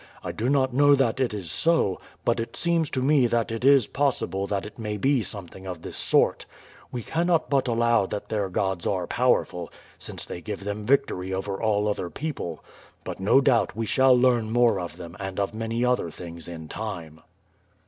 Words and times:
I 0.23 0.31
do 0.31 0.49
not 0.49 0.73
know 0.73 0.95
that 0.95 1.19
it 1.19 1.31
is 1.31 1.51
so, 1.51 2.01
but 2.25 2.39
it 2.39 2.55
seems 2.55 2.89
to 2.89 3.03
me 3.03 3.27
that 3.27 3.51
it 3.51 3.63
is 3.63 3.85
possible 3.85 4.47
that 4.47 4.65
it 4.65 4.79
may 4.79 4.97
be 4.97 5.21
something 5.21 5.67
of 5.67 5.83
this 5.83 5.95
sort. 5.95 6.47
We 6.91 7.03
cannot 7.03 7.51
but 7.51 7.67
allow 7.67 8.07
that 8.07 8.29
their 8.29 8.49
gods 8.49 8.87
are 8.87 9.05
powerful, 9.05 9.71
since 9.99 10.25
they 10.25 10.41
give 10.41 10.63
them 10.63 10.87
victory 10.87 11.31
over 11.31 11.61
all 11.61 11.87
other 11.87 12.09
people; 12.09 12.63
but 13.03 13.19
no 13.19 13.41
doubt 13.41 13.75
we 13.75 13.85
shall 13.85 14.17
learn 14.17 14.49
more 14.49 14.79
of 14.79 14.97
them 14.97 15.15
and 15.19 15.39
of 15.39 15.53
many 15.53 15.85
other 15.85 16.09
things 16.09 16.47
in 16.47 16.67
time." 16.67 17.21